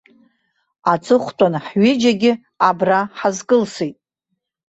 Аҵыхәтәан 0.91 1.53
ҳҩыџьагьы 1.65 2.31
абра 2.67 2.99
ҳазкылсит. 3.17 3.95